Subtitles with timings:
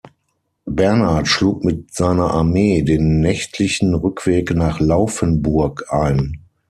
[0.65, 6.39] Bernhard schlug mit seiner Armee den nächtlichen Rückweg nach Laufenburg ein.